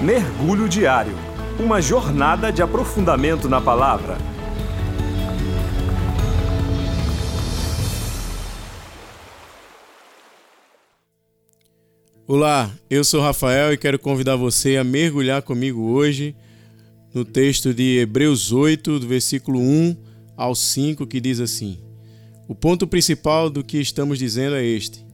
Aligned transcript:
Mergulho 0.00 0.68
Diário 0.68 1.12
Uma 1.58 1.82
jornada 1.82 2.52
de 2.52 2.62
aprofundamento 2.62 3.48
na 3.48 3.60
palavra. 3.60 4.16
Olá, 12.28 12.70
eu 12.88 13.02
sou 13.02 13.20
Rafael 13.20 13.72
e 13.72 13.76
quero 13.76 13.98
convidar 13.98 14.36
você 14.36 14.76
a 14.76 14.84
mergulhar 14.84 15.42
comigo 15.42 15.82
hoje 15.90 16.36
no 17.12 17.24
texto 17.24 17.74
de 17.74 17.98
Hebreus 17.98 18.52
8, 18.52 19.00
do 19.00 19.08
versículo 19.08 19.58
1 19.58 19.96
ao 20.36 20.54
5, 20.54 21.08
que 21.08 21.20
diz 21.20 21.40
assim: 21.40 21.76
O 22.46 22.54
ponto 22.54 22.86
principal 22.86 23.50
do 23.50 23.64
que 23.64 23.80
estamos 23.80 24.16
dizendo 24.16 24.54
é 24.54 24.64
este 24.64 25.07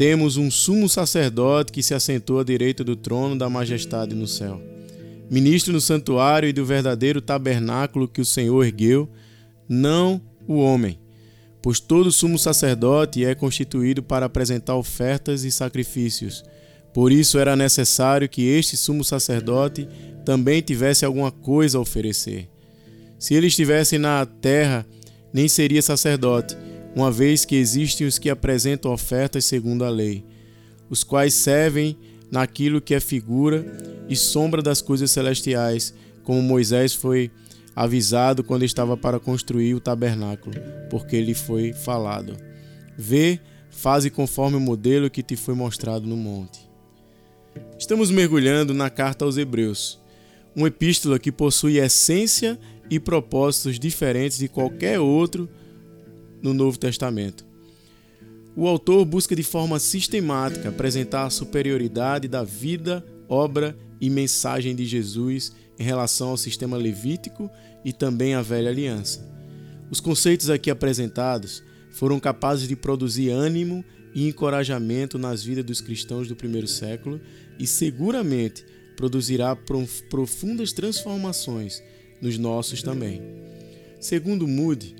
temos 0.00 0.38
um 0.38 0.50
sumo 0.50 0.88
sacerdote 0.88 1.70
que 1.70 1.82
se 1.82 1.92
assentou 1.92 2.40
à 2.40 2.42
direita 2.42 2.82
do 2.82 2.96
trono 2.96 3.36
da 3.36 3.50
majestade 3.50 4.14
no 4.14 4.26
céu. 4.26 4.58
Ministro 5.28 5.74
no 5.74 5.80
santuário 5.80 6.48
e 6.48 6.54
do 6.54 6.64
verdadeiro 6.64 7.20
tabernáculo 7.20 8.08
que 8.08 8.22
o 8.22 8.24
Senhor 8.24 8.64
ergueu, 8.64 9.06
não 9.68 10.18
o 10.48 10.54
homem. 10.54 10.98
Pois 11.60 11.80
todo 11.80 12.10
sumo 12.10 12.38
sacerdote 12.38 13.26
é 13.26 13.34
constituído 13.34 14.02
para 14.02 14.24
apresentar 14.24 14.74
ofertas 14.74 15.44
e 15.44 15.52
sacrifícios. 15.52 16.42
Por 16.94 17.12
isso 17.12 17.38
era 17.38 17.54
necessário 17.54 18.26
que 18.26 18.48
este 18.48 18.78
sumo 18.78 19.04
sacerdote 19.04 19.86
também 20.24 20.62
tivesse 20.62 21.04
alguma 21.04 21.30
coisa 21.30 21.76
a 21.76 21.80
oferecer. 21.82 22.48
Se 23.18 23.34
ele 23.34 23.48
estivesse 23.48 23.98
na 23.98 24.24
terra, 24.24 24.86
nem 25.30 25.46
seria 25.46 25.82
sacerdote, 25.82 26.56
uma 26.94 27.10
vez 27.10 27.44
que 27.44 27.56
existem 27.56 28.06
os 28.06 28.18
que 28.18 28.30
apresentam 28.30 28.92
ofertas 28.92 29.44
segundo 29.44 29.84
a 29.84 29.90
lei, 29.90 30.24
os 30.88 31.04
quais 31.04 31.34
servem 31.34 31.96
naquilo 32.30 32.80
que 32.80 32.94
é 32.94 33.00
figura 33.00 33.64
e 34.08 34.16
sombra 34.16 34.62
das 34.62 34.80
coisas 34.80 35.10
celestiais, 35.10 35.94
como 36.22 36.42
Moisés 36.42 36.94
foi 36.94 37.30
avisado 37.74 38.42
quando 38.42 38.64
estava 38.64 38.96
para 38.96 39.20
construir 39.20 39.74
o 39.74 39.80
tabernáculo, 39.80 40.56
porque 40.88 41.20
lhe 41.20 41.34
foi 41.34 41.72
falado: 41.72 42.36
Vê, 42.96 43.40
faze 43.70 44.10
conforme 44.10 44.56
o 44.56 44.60
modelo 44.60 45.10
que 45.10 45.22
te 45.22 45.36
foi 45.36 45.54
mostrado 45.54 46.06
no 46.06 46.16
monte. 46.16 46.68
Estamos 47.78 48.10
mergulhando 48.10 48.74
na 48.74 48.90
carta 48.90 49.24
aos 49.24 49.36
Hebreus, 49.36 49.98
uma 50.54 50.68
epístola 50.68 51.18
que 51.18 51.32
possui 51.32 51.78
essência 51.78 52.58
e 52.90 52.98
propósitos 52.98 53.78
diferentes 53.78 54.38
de 54.38 54.48
qualquer 54.48 55.00
outro 55.00 55.48
no 56.42 56.54
Novo 56.54 56.78
Testamento. 56.78 57.44
O 58.56 58.66
autor 58.66 59.04
busca 59.04 59.34
de 59.36 59.42
forma 59.42 59.78
sistemática 59.78 60.68
apresentar 60.68 61.24
a 61.24 61.30
superioridade 61.30 62.26
da 62.28 62.42
vida, 62.42 63.04
obra 63.28 63.76
e 64.00 64.10
mensagem 64.10 64.74
de 64.74 64.84
Jesus 64.84 65.52
em 65.78 65.82
relação 65.82 66.30
ao 66.30 66.36
sistema 66.36 66.76
levítico 66.76 67.50
e 67.84 67.92
também 67.92 68.34
à 68.34 68.42
velha 68.42 68.70
aliança. 68.70 69.26
Os 69.90 70.00
conceitos 70.00 70.50
aqui 70.50 70.70
apresentados 70.70 71.62
foram 71.92 72.20
capazes 72.20 72.68
de 72.68 72.76
produzir 72.76 73.30
ânimo 73.30 73.84
e 74.14 74.28
encorajamento 74.28 75.18
nas 75.18 75.42
vidas 75.42 75.64
dos 75.64 75.80
cristãos 75.80 76.28
do 76.28 76.36
primeiro 76.36 76.66
século 76.66 77.20
e 77.58 77.66
seguramente 77.66 78.64
produzirá 78.96 79.56
profundas 80.10 80.72
transformações 80.72 81.82
nos 82.20 82.36
nossos 82.36 82.82
também. 82.82 83.22
Segundo 83.98 84.46
Moody, 84.46 84.94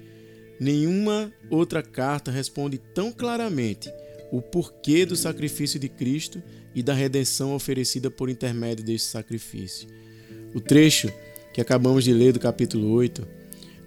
Nenhuma 0.61 1.33
outra 1.49 1.83
carta 1.83 2.31
responde 2.31 2.77
tão 2.77 3.11
claramente 3.11 3.91
o 4.31 4.43
porquê 4.43 5.07
do 5.07 5.17
sacrifício 5.17 5.81
de 5.81 5.89
Cristo 5.89 6.43
e 6.75 6.83
da 6.83 6.93
redenção 6.93 7.55
oferecida 7.55 8.11
por 8.11 8.29
intermédio 8.29 8.85
deste 8.85 9.09
sacrifício. 9.09 9.89
O 10.55 10.61
trecho 10.61 11.11
que 11.55 11.63
acabamos 11.63 12.05
de 12.05 12.13
ler 12.13 12.35
do 12.35 12.39
capítulo 12.39 12.91
8 12.91 13.27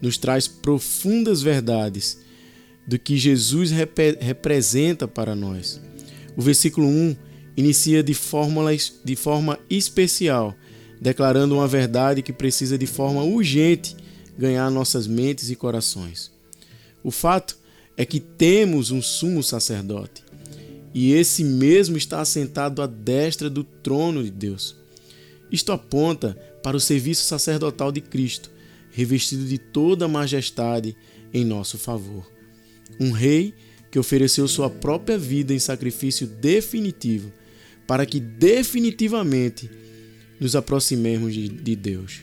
nos 0.01 0.17
traz 0.17 0.47
profundas 0.47 1.43
verdades 1.43 2.19
do 2.87 2.97
que 2.97 3.17
Jesus 3.17 3.69
rep 3.69 4.17
representa 4.19 5.07
para 5.07 5.35
nós. 5.35 5.79
O 6.35 6.41
versículo 6.41 6.87
1 6.87 7.15
inicia 7.55 8.01
de, 8.01 8.15
fórmulas, 8.15 8.99
de 9.05 9.15
forma 9.15 9.59
especial, 9.69 10.55
declarando 10.99 11.53
uma 11.53 11.67
verdade 11.67 12.23
que 12.23 12.33
precisa 12.33 12.77
de 12.79 12.87
forma 12.87 13.23
urgente 13.23 13.95
ganhar 14.37 14.69
nossas 14.71 15.05
mentes 15.05 15.51
e 15.51 15.55
corações. 15.55 16.32
O 17.03 17.11
fato 17.11 17.57
é 17.97 18.05
que 18.05 18.19
temos 18.19 18.91
um 18.91 19.01
sumo 19.01 19.43
sacerdote, 19.43 20.23
e 20.93 21.11
esse 21.11 21.43
mesmo 21.43 21.97
está 21.97 22.21
assentado 22.21 22.81
à 22.81 22.87
destra 22.87 23.49
do 23.49 23.63
trono 23.63 24.23
de 24.23 24.31
Deus. 24.31 24.75
Isto 25.51 25.71
aponta 25.71 26.33
para 26.63 26.77
o 26.77 26.79
serviço 26.79 27.23
sacerdotal 27.25 27.91
de 27.91 27.99
Cristo, 27.99 28.49
revestido 28.91 29.45
de 29.45 29.57
toda 29.57 30.05
a 30.05 30.07
majestade 30.07 30.95
em 31.33 31.43
nosso 31.43 31.77
favor. 31.77 32.25
Um 32.99 33.11
rei 33.11 33.53
que 33.91 33.99
ofereceu 33.99 34.47
sua 34.47 34.69
própria 34.69 35.17
vida 35.17 35.53
em 35.53 35.59
sacrifício 35.59 36.25
definitivo, 36.25 37.31
para 37.85 38.05
que 38.05 38.19
definitivamente 38.19 39.69
nos 40.39 40.55
aproximemos 40.55 41.33
de 41.33 41.75
Deus. 41.75 42.21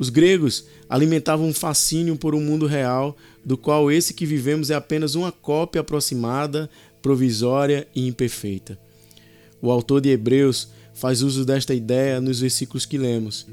Os 0.00 0.08
gregos 0.08 0.64
alimentavam 0.88 1.46
um 1.46 1.52
fascínio 1.52 2.16
por 2.16 2.34
um 2.34 2.40
mundo 2.40 2.66
real, 2.66 3.14
do 3.44 3.58
qual 3.58 3.92
esse 3.92 4.14
que 4.14 4.24
vivemos 4.24 4.70
é 4.70 4.74
apenas 4.74 5.14
uma 5.14 5.30
cópia 5.30 5.82
aproximada, 5.82 6.70
provisória 7.02 7.86
e 7.94 8.08
imperfeita. 8.08 8.78
O 9.60 9.70
autor 9.70 10.00
de 10.00 10.08
Hebreus 10.08 10.70
faz 10.94 11.20
uso 11.20 11.44
desta 11.44 11.74
ideia 11.74 12.18
nos 12.18 12.40
versículos 12.40 12.86
que 12.86 12.96
lemos. 12.96 13.46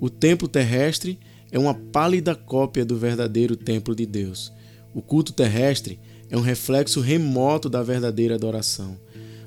O 0.00 0.10
templo 0.10 0.48
terrestre 0.48 1.16
é 1.52 1.60
uma 1.60 1.74
pálida 1.74 2.34
cópia 2.34 2.84
do 2.84 2.96
verdadeiro 2.96 3.54
templo 3.54 3.94
de 3.94 4.04
Deus. 4.04 4.52
O 4.92 5.00
culto 5.00 5.32
terrestre 5.32 6.00
é 6.28 6.36
um 6.36 6.40
reflexo 6.40 7.00
remoto 7.00 7.68
da 7.68 7.84
verdadeira 7.84 8.34
adoração. 8.34 8.98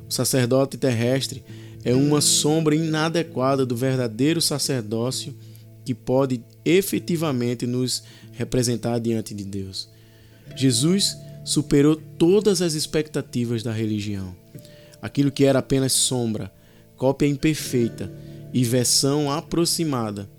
O 0.10 0.14
sacerdote 0.14 0.78
terrestre 0.78 1.44
é 1.84 1.94
uma 1.94 2.22
sombra 2.22 2.74
inadequada 2.74 3.66
do 3.66 3.76
verdadeiro 3.76 4.42
sacerdócio 4.42 5.36
que 5.88 5.94
pode 5.94 6.44
efetivamente 6.66 7.66
nos 7.66 8.04
representar 8.34 9.00
diante 9.00 9.34
de 9.34 9.46
Deus. 9.46 9.88
Jesus 10.54 11.16
superou 11.46 11.96
todas 11.96 12.62
as 12.62 12.74
expectativas 12.74 13.64
da 13.64 13.72
religião. 13.72 14.36
Aquilo 15.02 15.32
que 15.32 15.46
era 15.46 15.60
apenas 15.60 15.94
sombra, 15.94 16.52
cópia 16.98 17.26
imperfeita 17.26 18.12
e 18.54 18.66
versão 18.66 19.32
aproximada, 19.32 20.30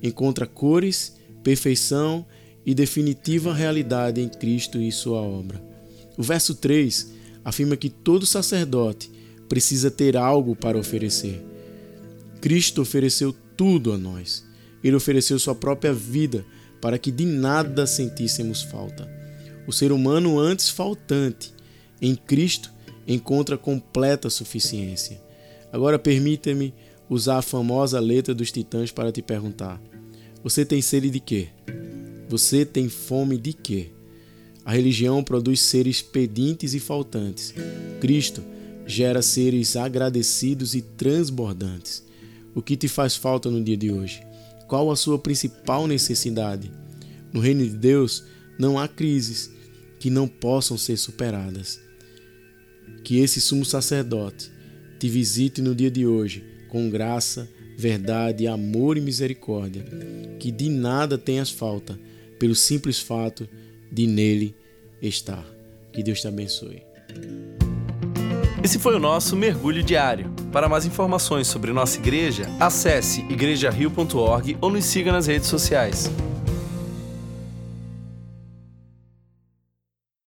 encontra 0.00 0.46
cores, 0.46 1.16
perfeição 1.42 2.24
e 2.64 2.72
definitiva 2.72 3.52
realidade 3.52 4.20
em 4.20 4.28
Cristo 4.28 4.80
e 4.80 4.92
sua 4.92 5.20
obra. 5.20 5.60
O 6.16 6.22
verso 6.22 6.54
3 6.54 7.12
afirma 7.44 7.76
que 7.76 7.90
todo 7.90 8.24
sacerdote 8.24 9.10
precisa 9.48 9.90
ter 9.90 10.16
algo 10.16 10.54
para 10.54 10.78
oferecer. 10.78 11.44
Cristo 12.40 12.82
ofereceu 12.82 13.34
tudo 13.56 13.92
a 13.92 13.98
nós. 13.98 14.48
Ele 14.82 14.96
ofereceu 14.96 15.38
sua 15.38 15.54
própria 15.54 15.92
vida 15.92 16.44
para 16.80 16.98
que 16.98 17.10
de 17.10 17.24
nada 17.24 17.86
sentíssemos 17.86 18.62
falta. 18.62 19.08
O 19.66 19.72
ser 19.72 19.92
humano, 19.92 20.38
antes 20.38 20.68
faltante, 20.68 21.52
em 22.00 22.14
Cristo 22.14 22.72
encontra 23.06 23.58
completa 23.58 24.30
suficiência. 24.30 25.20
Agora 25.72 25.98
permita-me 25.98 26.74
usar 27.08 27.38
a 27.38 27.42
famosa 27.42 28.00
letra 28.00 28.34
dos 28.34 28.50
titãs 28.50 28.90
para 28.90 29.12
te 29.12 29.20
perguntar: 29.20 29.80
Você 30.42 30.64
tem 30.64 30.80
sede 30.80 31.10
de 31.10 31.20
quê? 31.20 31.48
Você 32.28 32.64
tem 32.64 32.88
fome 32.88 33.36
de 33.36 33.52
quê? 33.52 33.90
A 34.64 34.72
religião 34.72 35.22
produz 35.22 35.60
seres 35.60 36.00
pedintes 36.00 36.74
e 36.74 36.80
faltantes. 36.80 37.54
Cristo 38.00 38.42
gera 38.86 39.22
seres 39.22 39.76
agradecidos 39.76 40.74
e 40.74 40.82
transbordantes. 40.82 42.04
O 42.54 42.62
que 42.62 42.76
te 42.76 42.88
faz 42.88 43.16
falta 43.16 43.50
no 43.50 43.62
dia 43.62 43.76
de 43.76 43.90
hoje? 43.90 44.22
Qual 44.70 44.88
a 44.88 44.94
sua 44.94 45.18
principal 45.18 45.88
necessidade? 45.88 46.70
No 47.32 47.40
reino 47.40 47.64
de 47.64 47.76
Deus 47.76 48.22
não 48.56 48.78
há 48.78 48.86
crises 48.86 49.50
que 49.98 50.08
não 50.08 50.28
possam 50.28 50.78
ser 50.78 50.96
superadas. 50.96 51.80
Que 53.02 53.18
esse 53.18 53.40
sumo 53.40 53.64
sacerdote 53.64 54.48
te 54.96 55.08
visite 55.08 55.60
no 55.60 55.74
dia 55.74 55.90
de 55.90 56.06
hoje 56.06 56.44
com 56.68 56.88
graça, 56.88 57.48
verdade, 57.76 58.46
amor 58.46 58.96
e 58.96 59.00
misericórdia, 59.00 59.84
que 60.38 60.52
de 60.52 60.68
nada 60.68 61.18
tenhas 61.18 61.50
falta, 61.50 61.98
pelo 62.38 62.54
simples 62.54 63.00
fato 63.00 63.48
de 63.90 64.06
nele 64.06 64.54
estar. 65.02 65.44
Que 65.92 66.00
Deus 66.00 66.20
te 66.20 66.28
abençoe. 66.28 66.80
Esse 68.62 68.78
foi 68.78 68.94
o 68.94 68.98
nosso 68.98 69.34
mergulho 69.34 69.82
diário. 69.82 70.30
Para 70.52 70.68
mais 70.68 70.84
informações 70.84 71.46
sobre 71.46 71.72
nossa 71.72 71.98
igreja, 71.98 72.44
acesse 72.60 73.20
igrejario.org 73.30 74.58
ou 74.60 74.70
nos 74.70 74.84
siga 74.84 75.10
nas 75.10 75.26
redes 75.26 75.48
sociais. 75.48 76.10